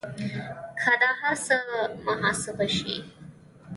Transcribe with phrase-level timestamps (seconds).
[0.81, 1.55] که دا هر څه
[2.05, 2.95] محاسبه شي